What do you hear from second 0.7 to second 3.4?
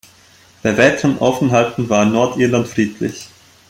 weiteren Aufenthalten war Nordirland friedlich.